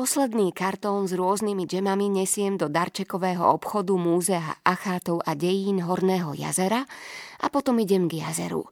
Posledný 0.00 0.56
kartón 0.56 1.04
s 1.04 1.12
rôznymi 1.12 1.68
džemami 1.68 2.08
nesiem 2.08 2.56
do 2.56 2.72
darčekového 2.72 3.44
obchodu 3.52 4.00
Múzea 4.00 4.64
achátov 4.64 5.20
a 5.28 5.36
dejín 5.36 5.84
Horného 5.84 6.32
jazera 6.32 6.88
a 7.36 7.46
potom 7.52 7.76
idem 7.76 8.08
k 8.08 8.24
jazeru. 8.24 8.64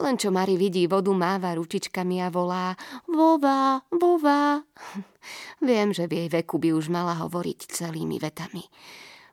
Len 0.00 0.16
čo 0.16 0.32
Mari 0.32 0.56
vidí 0.56 0.88
vodu, 0.88 1.12
máva 1.12 1.52
ručičkami 1.52 2.24
a 2.24 2.32
volá 2.32 2.72
Vova, 3.04 3.84
vova. 3.92 4.64
Viem, 5.68 5.92
že 5.92 6.08
v 6.08 6.24
jej 6.24 6.28
veku 6.32 6.56
by 6.56 6.72
už 6.72 6.88
mala 6.88 7.20
hovoriť 7.20 7.76
celými 7.76 8.16
vetami. 8.16 8.64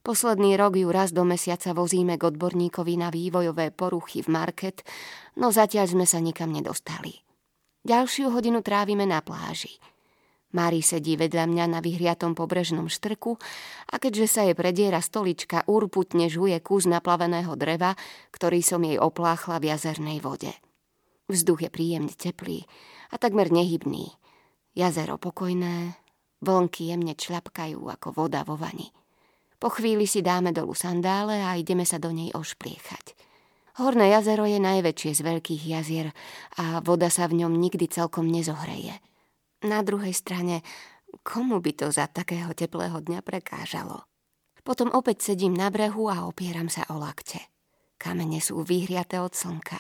Posledný 0.03 0.59
rok 0.59 0.75
ju 0.75 0.91
raz 0.91 1.15
do 1.15 1.23
mesiaca 1.23 1.71
vozíme 1.71 2.19
k 2.19 2.35
odborníkovi 2.35 2.99
na 2.99 3.07
vývojové 3.07 3.71
poruchy 3.71 4.27
v 4.27 4.27
market, 4.27 4.83
no 5.39 5.55
zatiaľ 5.55 5.87
sme 5.87 6.03
sa 6.03 6.19
nikam 6.19 6.51
nedostali. 6.51 7.23
Ďalšiu 7.87 8.27
hodinu 8.27 8.59
trávime 8.59 9.07
na 9.07 9.23
pláži– 9.23 9.79
Mári 10.54 10.85
sedí 10.85 11.17
vedľa 11.17 11.49
mňa 11.49 11.65
na 11.65 11.79
vyhriatom 11.81 12.38
pobrežnom 12.38 12.85
štrku 12.85 13.41
a 13.89 13.95
keďže 13.98 14.27
sa 14.30 14.41
jej 14.45 14.53
prediera 14.53 15.02
stolička, 15.02 15.66
urputne 15.66 16.29
žuje 16.29 16.62
kus 16.62 16.85
naplaveného 16.85 17.57
dreva, 17.57 17.98
ktorý 18.29 18.62
som 18.62 18.85
jej 18.85 19.02
opláchla 19.02 19.57
v 19.57 19.73
jazernej 19.73 20.21
vode. 20.21 20.53
Vzduch 21.26 21.66
je 21.66 21.70
príjemne 21.73 22.13
teplý 22.13 22.70
a 23.09 23.17
takmer 23.17 23.49
nehybný. 23.49 24.13
Jazero 24.77 25.17
pokojné, 25.17 25.98
vlnky 26.45 26.93
jemne 26.93 27.17
čľapkajú 27.17 27.81
ako 27.90 28.13
voda 28.13 28.45
vo 28.45 28.54
vani. 28.54 28.93
Po 29.57 29.73
chvíli 29.73 30.05
si 30.05 30.21
dáme 30.21 30.54
dolu 30.54 30.77
sandále 30.77 31.41
a 31.41 31.57
ideme 31.57 31.88
sa 31.88 31.98
do 31.98 32.13
nej 32.13 32.29
ošpliechať. 32.29 33.17
Horné 33.81 34.13
jazero 34.13 34.45
je 34.45 34.62
najväčšie 34.62 35.17
z 35.17 35.21
veľkých 35.26 35.63
jazier 35.65 36.13
a 36.62 36.77
voda 36.85 37.09
sa 37.09 37.26
v 37.26 37.41
ňom 37.41 37.57
nikdy 37.57 37.90
celkom 37.90 38.29
nezohreje. 38.29 39.01
Na 39.63 39.80
druhej 39.80 40.12
strane, 40.12 40.59
komu 41.23 41.63
by 41.63 41.71
to 41.71 41.88
za 41.88 42.12
takého 42.12 42.52
teplého 42.52 42.99
dňa 42.99 43.23
prekážalo? 43.23 44.04
Potom 44.63 44.91
opäť 44.91 45.32
sedím 45.32 45.55
na 45.55 45.71
brehu 45.71 46.12
a 46.12 46.27
opieram 46.27 46.68
sa 46.68 46.84
o 46.91 46.99
lakte. 46.99 47.40
Kamene 47.96 48.43
sú 48.43 48.60
vyhriaté 48.68 49.24
od 49.24 49.32
slnka. 49.32 49.79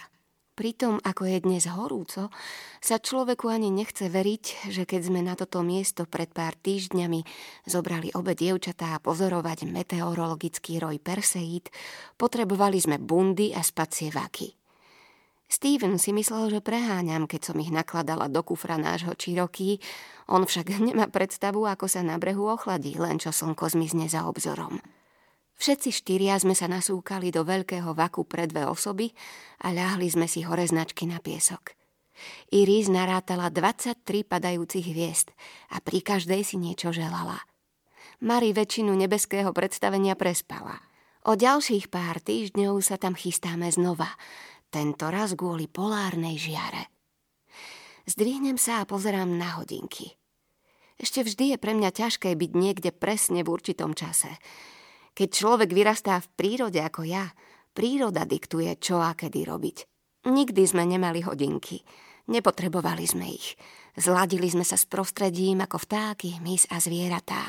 Pritom, 0.53 1.03
ako 1.03 1.27
je 1.27 1.37
dnes 1.43 1.65
horúco, 1.67 2.31
sa 2.79 2.95
človeku 3.01 3.51
ani 3.51 3.73
nechce 3.73 4.07
veriť, 4.07 4.71
že 4.71 4.87
keď 4.87 5.01
sme 5.03 5.19
na 5.19 5.35
toto 5.35 5.65
miesto 5.65 6.07
pred 6.07 6.31
pár 6.31 6.55
týždňami 6.55 7.25
zobrali 7.67 8.13
obe 8.15 8.39
dievčatá 8.39 8.95
pozorovať 9.03 9.67
meteorologický 9.67 10.79
roj 10.79 11.01
Perseid, 11.01 11.73
potrebovali 12.15 12.79
sme 12.79 13.01
bundy 13.01 13.51
a 13.51 13.65
spacie 13.65 14.13
vaky. 14.13 14.62
Steven 15.53 16.01
si 16.01 16.09
myslel, 16.17 16.49
že 16.49 16.65
preháňam, 16.65 17.29
keď 17.29 17.53
som 17.53 17.61
ich 17.61 17.69
nakladala 17.69 18.25
do 18.25 18.41
kufra 18.41 18.81
nášho 18.81 19.13
Čiroky. 19.13 19.77
On 20.25 20.41
však 20.41 20.73
nemá 20.89 21.05
predstavu, 21.13 21.69
ako 21.69 21.85
sa 21.85 22.01
na 22.01 22.17
brehu 22.17 22.49
ochladí, 22.49 22.97
len 22.97 23.21
čo 23.21 23.29
slnko 23.29 23.69
zmizne 23.69 24.09
za 24.09 24.25
obzorom. 24.25 24.81
Všetci 25.61 25.93
štyria 25.93 26.33
sme 26.41 26.57
sa 26.57 26.65
nasúkali 26.65 27.29
do 27.29 27.45
veľkého 27.45 27.93
vaku 27.93 28.25
pre 28.25 28.49
dve 28.49 28.65
osoby 28.65 29.13
a 29.61 29.69
ľahli 29.69 30.09
sme 30.09 30.25
si 30.25 30.41
hore 30.41 30.65
značky 30.65 31.05
na 31.05 31.21
piesok. 31.21 31.77
Iris 32.49 32.89
narátala 32.89 33.53
23 33.53 34.25
padajúcich 34.25 34.89
hviezd 34.89 35.29
a 35.69 35.77
pri 35.85 36.01
každej 36.01 36.41
si 36.41 36.57
niečo 36.57 36.89
želala. 36.89 37.37
Mari 38.25 38.57
väčšinu 38.57 38.89
nebeského 38.89 39.53
predstavenia 39.53 40.17
prespala. 40.17 40.81
O 41.23 41.37
ďalších 41.37 41.93
pár 41.93 42.17
týždňov 42.25 42.81
sa 42.81 42.97
tam 42.97 43.13
chystáme 43.13 43.69
znova– 43.69 44.09
tento 44.73 45.13
raz 45.13 45.37
kvôli 45.37 45.69
polárnej 45.69 46.41
žiare. 46.41 46.89
Zdvihnem 48.09 48.57
sa 48.57 48.81
a 48.81 48.89
pozerám 48.89 49.29
na 49.37 49.61
hodinky. 49.61 50.17
Ešte 50.97 51.21
vždy 51.21 51.53
je 51.53 51.57
pre 51.61 51.77
mňa 51.77 51.93
ťažké 51.93 52.33
byť 52.33 52.51
niekde 52.57 52.89
presne 52.89 53.45
v 53.45 53.53
určitom 53.53 53.93
čase. 53.93 54.33
Keď 55.13 55.29
človek 55.29 55.69
vyrastá 55.69 56.17
v 56.17 56.31
prírode 56.33 56.81
ako 56.81 57.05
ja, 57.05 57.29
príroda 57.77 58.25
diktuje, 58.25 58.73
čo 58.81 58.97
a 58.97 59.13
kedy 59.13 59.45
robiť. 59.45 59.77
Nikdy 60.25 60.63
sme 60.65 60.89
nemali 60.89 61.21
hodinky. 61.21 61.85
Nepotrebovali 62.33 63.05
sme 63.05 63.29
ich. 63.29 63.53
Zladili 63.93 64.49
sme 64.49 64.65
sa 64.65 64.79
s 64.79 64.89
prostredím 64.89 65.61
ako 65.61 65.85
vtáky, 65.85 66.41
mys 66.41 66.65
a 66.73 66.81
zvieratá. 66.81 67.45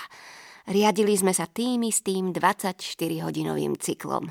Riadili 0.68 1.14
sme 1.16 1.32
sa 1.32 1.48
tým 1.48 1.88
istým 1.88 2.34
24-hodinovým 2.34 3.80
cyklom. 3.80 4.28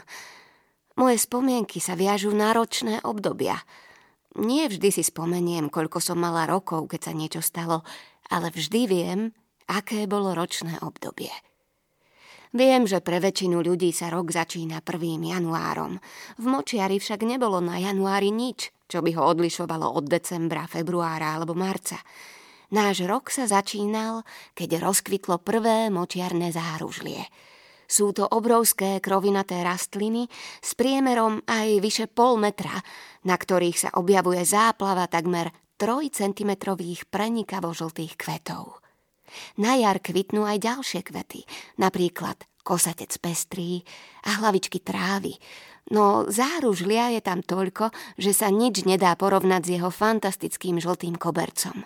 Moje 0.94 1.26
spomienky 1.26 1.81
sa 1.81 1.98
viažú 1.98 2.30
na 2.38 2.54
ročné 2.54 3.02
obdobia. 3.02 3.58
Nie 4.38 4.70
vždy 4.70 4.94
si 4.94 5.02
spomeniem, 5.02 5.74
koľko 5.74 5.98
som 5.98 6.22
mala 6.22 6.46
rokov, 6.46 6.86
keď 6.86 7.02
sa 7.09 7.14
niečo 7.18 7.42
stalo, 7.42 7.81
ale 8.30 8.54
vždy 8.54 8.81
viem, 8.86 9.20
aké 9.66 10.06
bolo 10.06 10.38
ročné 10.38 10.78
obdobie. 10.86 11.34
Viem, 12.54 12.86
že 12.86 13.02
pre 13.02 13.18
väčšinu 13.18 13.66
ľudí 13.66 13.90
sa 13.90 14.14
rok 14.14 14.30
začína 14.30 14.86
1. 14.86 15.34
januárom. 15.34 15.98
V 16.38 16.46
Močiari 16.46 17.02
však 17.02 17.25
nebolo 17.25 17.58
na 17.58 17.81
januári 17.81 18.30
nič, 18.30 18.70
čo 18.86 19.02
by 19.02 19.18
ho 19.18 19.25
odlišovalo 19.34 19.98
od 19.98 20.06
decembra, 20.06 20.70
februára 20.70 21.34
alebo 21.34 21.58
marca. 21.58 21.98
Náš 22.70 23.10
rok 23.10 23.34
sa 23.34 23.50
začínal, 23.50 24.22
keď 24.54 24.78
rozkvitlo 24.78 25.42
prvé 25.42 25.90
močiarné 25.90 26.54
záružlie– 26.54 27.25
sú 27.88 28.16
to 28.16 28.28
obrovské 28.28 28.98
krovinaté 29.04 29.62
rastliny 29.62 30.28
s 30.60 30.74
priemerom 30.74 31.44
aj 31.46 31.80
vyše 31.80 32.06
pol 32.10 32.40
metra, 32.40 32.80
na 33.24 33.36
ktorých 33.36 33.78
sa 33.78 33.90
objavuje 33.96 34.44
záplava 34.44 35.08
takmer 35.08 35.52
3 35.78 36.10
cm 36.12 36.52
prenikavo 37.10 37.76
žltých 37.76 38.16
kvetov. 38.16 38.80
Na 39.58 39.74
jar 39.76 39.98
kvitnú 39.98 40.46
aj 40.46 40.62
ďalšie 40.62 41.02
kvety, 41.04 41.44
napríklad 41.82 42.38
kosatec 42.64 43.12
pestrý 43.20 43.84
a 44.24 44.40
hlavičky 44.40 44.80
trávy, 44.80 45.36
no 45.92 46.30
záružlia 46.32 47.12
je 47.12 47.22
tam 47.22 47.44
toľko, 47.44 47.92
že 48.16 48.32
sa 48.32 48.48
nič 48.48 48.88
nedá 48.88 49.12
porovnať 49.20 49.62
s 49.68 49.70
jeho 49.80 49.90
fantastickým 49.92 50.80
žltým 50.80 51.20
kobercom. 51.20 51.84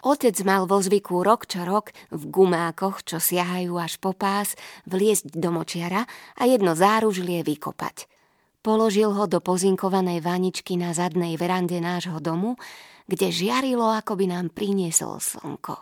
Otec 0.00 0.36
mal 0.46 0.64
vo 0.64 0.80
zvyku 0.80 1.20
rok 1.20 1.44
čo 1.44 1.66
rok 1.66 1.92
v 2.08 2.22
gumákoch, 2.30 3.04
čo 3.04 3.20
siahajú 3.20 3.76
až 3.76 3.98
po 4.00 4.16
pás, 4.16 4.56
vliesť 4.88 5.36
do 5.36 5.52
močiara 5.52 6.06
a 6.38 6.42
jedno 6.48 6.72
záružlie 6.78 7.44
vykopať. 7.44 8.08
Položil 8.60 9.12
ho 9.12 9.24
do 9.24 9.40
pozinkovanej 9.40 10.20
vaničky 10.20 10.76
na 10.76 10.92
zadnej 10.92 11.36
verande 11.40 11.80
nášho 11.80 12.20
domu, 12.20 12.60
kde 13.08 13.32
žiarilo, 13.32 13.88
ako 13.88 14.20
by 14.20 14.26
nám 14.30 14.46
priniesol 14.52 15.16
slnko. 15.18 15.80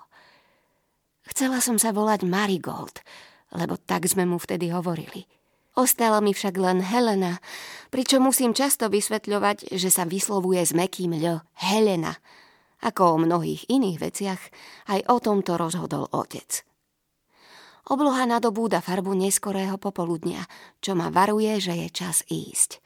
Chcela 1.29 1.61
som 1.61 1.77
sa 1.77 1.93
volať 1.93 2.25
Marigold, 2.25 3.05
lebo 3.53 3.77
tak 3.77 4.09
sme 4.09 4.25
mu 4.25 4.41
vtedy 4.41 4.73
hovorili. 4.73 5.29
Ostala 5.79 6.19
mi 6.19 6.35
však 6.35 6.55
len 6.59 6.83
Helena, 6.83 7.39
pričom 7.93 8.27
musím 8.27 8.51
často 8.57 8.91
vysvetľovať, 8.91 9.75
že 9.79 9.93
sa 9.93 10.09
vyslovuje 10.09 10.65
s 10.65 10.73
mekým 10.75 11.15
ľo 11.15 11.45
Helena– 11.55 12.19
ako 12.83 13.03
o 13.15 13.17
mnohých 13.23 13.67
iných 13.67 13.99
veciach, 13.99 14.43
aj 14.93 15.01
o 15.11 15.17
tomto 15.19 15.59
rozhodol 15.59 16.07
otec. 16.11 16.63
Obloha 17.89 18.29
nadobúda 18.29 18.85
farbu 18.85 19.17
neskorého 19.17 19.81
popoludnia, 19.81 20.45
čo 20.85 20.93
ma 20.93 21.09
varuje, 21.09 21.57
že 21.57 21.73
je 21.73 21.89
čas 21.89 22.21
ísť. 22.29 22.85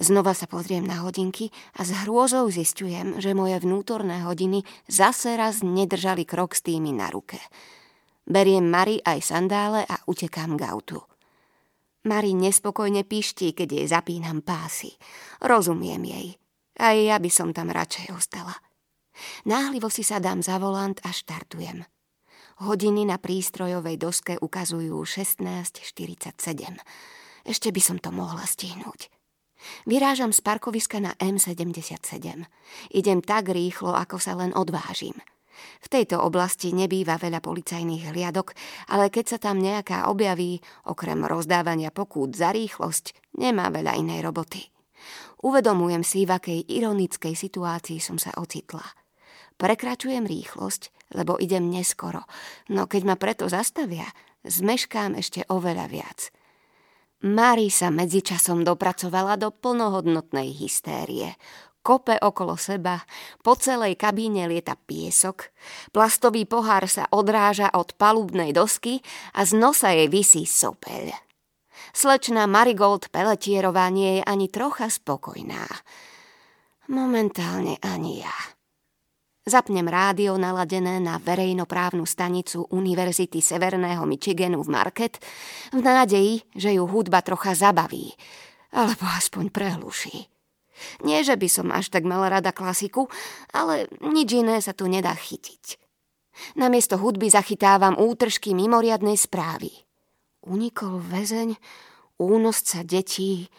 Znova 0.00 0.32
sa 0.32 0.48
pozriem 0.48 0.82
na 0.82 1.04
hodinky 1.04 1.52
a 1.76 1.84
s 1.84 1.92
hrôzou 2.02 2.48
zistujem, 2.48 3.20
že 3.20 3.36
moje 3.36 3.60
vnútorné 3.60 4.24
hodiny 4.24 4.64
zase 4.88 5.36
raz 5.36 5.60
nedržali 5.60 6.24
krok 6.24 6.56
s 6.56 6.64
tými 6.64 6.96
na 6.96 7.12
ruke. 7.12 7.38
Beriem 8.24 8.66
Mari 8.66 9.04
aj 9.04 9.20
sandále 9.20 9.84
a 9.84 10.00
utekám 10.08 10.56
k 10.56 10.64
autu. 10.64 11.04
Mari 12.08 12.34
nespokojne 12.34 13.06
piští, 13.06 13.54
keď 13.54 13.68
jej 13.78 13.86
zapínam 13.86 14.42
pásy. 14.42 14.96
Rozumiem 15.44 16.02
jej. 16.02 16.28
Aj 16.80 16.96
ja 16.98 17.20
by 17.20 17.30
som 17.30 17.54
tam 17.54 17.70
radšej 17.70 18.10
ostala. 18.16 18.58
Náhlivo 19.44 19.92
si 19.92 20.02
sa 20.06 20.18
dám 20.18 20.40
za 20.40 20.56
volant 20.56 20.96
a 21.04 21.10
štartujem. 21.12 21.84
Hodiny 22.62 23.08
na 23.08 23.18
prístrojovej 23.18 23.96
doske 23.98 24.38
ukazujú 24.38 25.02
16.47. 25.02 26.36
Ešte 27.42 27.68
by 27.74 27.80
som 27.82 27.98
to 27.98 28.14
mohla 28.14 28.46
stihnúť. 28.46 29.10
Vyrážam 29.86 30.30
z 30.34 30.42
parkoviska 30.42 31.02
na 31.02 31.14
M77. 31.18 32.46
Idem 32.94 33.18
tak 33.22 33.50
rýchlo, 33.50 33.94
ako 33.94 34.18
sa 34.18 34.38
len 34.38 34.54
odvážim. 34.54 35.14
V 35.82 35.86
tejto 35.86 36.18
oblasti 36.18 36.74
nebýva 36.74 37.18
veľa 37.18 37.38
policajných 37.38 38.10
hliadok, 38.10 38.54
ale 38.90 39.10
keď 39.10 39.24
sa 39.36 39.38
tam 39.38 39.62
nejaká 39.62 40.10
objaví, 40.10 40.58
okrem 40.90 41.22
rozdávania 41.22 41.94
pokút 41.94 42.34
za 42.34 42.50
rýchlosť, 42.50 43.38
nemá 43.38 43.70
veľa 43.70 43.94
inej 43.98 44.26
roboty. 44.26 44.70
Uvedomujem 45.42 46.02
si, 46.06 46.26
v 46.26 46.34
akej 46.34 46.60
ironickej 46.66 47.34
situácii 47.34 47.98
som 47.98 48.18
sa 48.18 48.34
ocitla– 48.38 48.82
Prekračujem 49.62 50.26
rýchlosť, 50.26 51.14
lebo 51.14 51.38
idem 51.38 51.70
neskoro, 51.70 52.26
no 52.66 52.90
keď 52.90 53.02
ma 53.06 53.14
preto 53.14 53.46
zastavia, 53.46 54.10
zmeškám 54.42 55.14
ešte 55.14 55.46
oveľa 55.46 55.86
viac. 55.86 56.34
Mari 57.22 57.70
sa 57.70 57.94
medzičasom 57.94 58.66
dopracovala 58.66 59.38
do 59.38 59.54
plnohodnotnej 59.54 60.50
hystérie. 60.50 61.38
kope 61.82 62.18
okolo 62.18 62.58
seba, 62.58 63.06
po 63.42 63.54
celej 63.54 63.98
kabíne 63.98 64.50
lieta 64.50 64.74
piesok, 64.74 65.50
plastový 65.94 66.42
pohár 66.46 66.90
sa 66.90 67.06
odráža 67.10 67.70
od 67.74 67.94
palubnej 67.94 68.50
dosky 68.50 68.98
a 69.34 69.46
z 69.46 69.58
nosa 69.58 69.94
jej 69.94 70.10
vysí 70.10 70.42
sopeľ. 70.42 71.14
Slečná 71.94 72.50
Marigold 72.50 73.10
Peletierová 73.14 73.90
nie 73.94 74.18
je 74.18 74.22
ani 74.26 74.46
trocha 74.50 74.90
spokojná. 74.90 75.66
Momentálne 76.90 77.78
ani 77.82 78.26
ja. 78.26 78.36
Zapnem 79.42 79.82
rádio 79.90 80.38
naladené 80.38 81.02
na 81.02 81.18
verejnoprávnu 81.18 82.06
stanicu 82.06 82.62
Univerzity 82.70 83.42
Severného 83.42 84.06
Michiganu 84.06 84.62
v 84.62 84.70
Market 84.70 85.18
v 85.74 85.82
nádeji, 85.82 86.46
že 86.54 86.78
ju 86.78 86.86
hudba 86.86 87.26
trocha 87.26 87.50
zabaví, 87.50 88.14
alebo 88.70 89.02
aspoň 89.02 89.50
prehluší. 89.50 90.30
Nie, 91.02 91.26
že 91.26 91.34
by 91.34 91.48
som 91.50 91.74
až 91.74 91.90
tak 91.90 92.06
mala 92.06 92.30
rada 92.30 92.54
klasiku, 92.54 93.10
ale 93.50 93.90
nič 93.98 94.30
iné 94.30 94.62
sa 94.62 94.70
tu 94.78 94.86
nedá 94.86 95.10
chytiť. 95.10 95.74
Namiesto 96.54 96.94
hudby 96.94 97.26
zachytávam 97.26 97.98
útržky 97.98 98.54
mimoriadnej 98.54 99.18
správy. 99.18 99.74
Unikol 100.46 101.02
väzeň, 101.02 101.58
únosca 102.22 102.86
detí, 102.86 103.50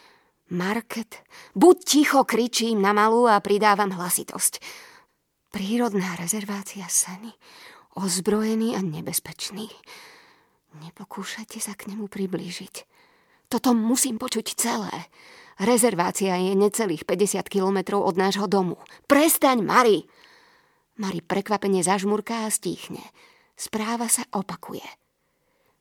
market. 0.48 1.20
Buď 1.60 1.76
ticho, 1.84 2.24
kričím 2.24 2.80
na 2.80 2.96
malú 2.96 3.28
a 3.28 3.36
pridávam 3.44 3.92
hlasitosť. 3.92 4.64
Prírodná 5.54 6.18
rezervácia 6.18 6.90
Seny. 6.90 7.30
Ozbrojený 7.94 8.74
a 8.74 8.82
nebezpečný. 8.82 9.70
Nepokúšajte 10.82 11.62
sa 11.62 11.78
k 11.78 11.94
nemu 11.94 12.10
priblížiť. 12.10 12.90
Toto 13.54 13.78
musím 13.78 14.18
počuť 14.18 14.58
celé. 14.58 15.14
Rezervácia 15.62 16.42
je 16.42 16.58
necelých 16.58 17.06
50 17.06 17.46
kilometrov 17.54 18.02
od 18.02 18.18
nášho 18.18 18.50
domu. 18.50 18.82
Prestaň, 19.06 19.62
Mari! 19.62 20.10
Mari 20.98 21.22
prekvapene 21.22 21.86
zažmurká 21.86 22.50
a 22.50 22.54
stíchne. 22.54 23.06
Správa 23.54 24.10
sa 24.10 24.26
opakuje. 24.34 24.90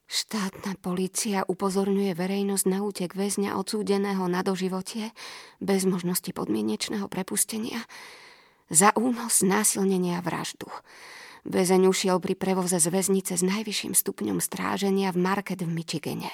Štátna 0.04 0.76
polícia 0.84 1.48
upozorňuje 1.48 2.12
verejnosť 2.12 2.64
na 2.68 2.84
útek 2.84 3.16
väzňa 3.16 3.56
odsúdeného 3.56 4.28
na 4.28 4.44
doživotie 4.44 5.16
bez 5.64 5.88
možnosti 5.88 6.28
podmienečného 6.28 7.08
prepustenia 7.08 7.80
za 8.72 8.88
únos, 8.96 9.44
násilnenia 9.44 10.18
a 10.18 10.24
vraždu. 10.24 10.72
Väzeň 11.44 11.92
ušiel 11.92 12.16
pri 12.24 12.32
prevoze 12.32 12.80
z 12.80 12.88
väznice 12.88 13.36
s 13.36 13.44
najvyšším 13.44 13.92
stupňom 13.92 14.40
stráženia 14.40 15.12
v 15.12 15.20
Market 15.20 15.60
v 15.60 15.68
Michigane. 15.68 16.32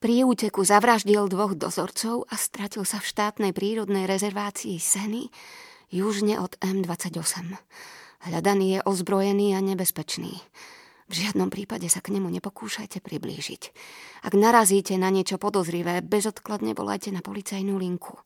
Pri 0.00 0.24
úteku 0.24 0.64
zavraždil 0.64 1.28
dvoch 1.28 1.52
dozorcov 1.52 2.24
a 2.32 2.40
stratil 2.40 2.88
sa 2.88 3.04
v 3.04 3.08
štátnej 3.12 3.52
prírodnej 3.52 4.08
rezervácii 4.08 4.80
Seny 4.80 5.28
južne 5.92 6.40
od 6.40 6.56
M28. 6.64 7.52
Hľadaný 8.24 8.78
je 8.78 8.80
ozbrojený 8.88 9.52
a 9.52 9.60
nebezpečný. 9.60 10.40
V 11.06 11.12
žiadnom 11.12 11.52
prípade 11.52 11.86
sa 11.86 12.02
k 12.02 12.16
nemu 12.16 12.32
nepokúšajte 12.40 12.98
priblížiť. 12.98 13.62
Ak 14.26 14.34
narazíte 14.34 14.96
na 14.98 15.12
niečo 15.12 15.38
podozrivé, 15.38 16.02
bezodkladne 16.02 16.74
volajte 16.74 17.14
na 17.14 17.22
policajnú 17.22 17.78
linku. 17.78 18.18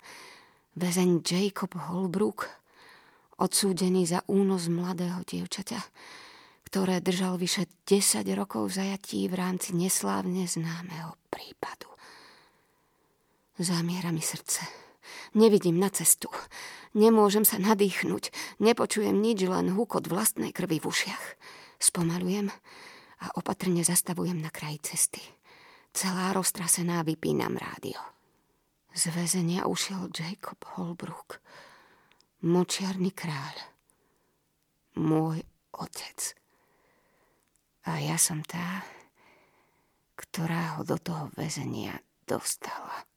Väzeň 0.76 1.20
Jacob 1.20 1.72
Holbrook 1.76 2.59
odsúdený 3.40 4.04
za 4.04 4.20
únos 4.28 4.68
mladého 4.68 5.24
dievčaťa, 5.24 5.80
ktoré 6.68 7.00
držal 7.00 7.40
vyše 7.40 7.66
10 7.88 8.22
rokov 8.36 8.76
zajatí 8.76 9.26
v 9.26 9.34
rámci 9.34 9.72
neslávne 9.74 10.44
známeho 10.44 11.16
prípadu. 11.32 11.88
Zamiera 13.58 14.12
mi 14.12 14.22
srdce. 14.22 14.62
Nevidím 15.34 15.80
na 15.80 15.90
cestu. 15.90 16.30
Nemôžem 16.94 17.42
sa 17.42 17.58
nadýchnuť. 17.58 18.56
Nepočujem 18.62 19.16
nič, 19.18 19.46
len 19.48 19.74
húkot 19.74 20.06
vlastnej 20.06 20.54
krvi 20.54 20.78
v 20.78 20.86
ušiach. 20.86 21.24
Spomalujem 21.80 22.52
a 23.20 23.26
opatrne 23.36 23.82
zastavujem 23.82 24.38
na 24.38 24.52
kraji 24.52 24.78
cesty. 24.84 25.22
Celá 25.90 26.30
roztrasená 26.36 27.02
vypínam 27.02 27.58
rádio. 27.58 27.98
Z 28.90 29.10
väzenia 29.14 29.70
ušiel 29.70 30.10
Jacob 30.10 30.58
Holbrook 30.76 31.42
močiarný 32.40 33.12
kráľ, 33.12 33.56
môj 34.96 35.44
otec. 35.76 36.36
A 37.88 38.00
ja 38.00 38.16
som 38.20 38.44
tá, 38.44 38.84
ktorá 40.16 40.76
ho 40.76 40.84
do 40.84 41.00
toho 41.00 41.32
väzenia 41.36 42.00
dostala. 42.28 43.09